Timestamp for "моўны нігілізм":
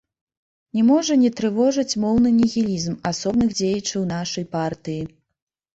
2.05-2.99